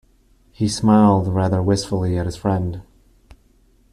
[0.51, 2.81] He smiled rather wistfully at his friend.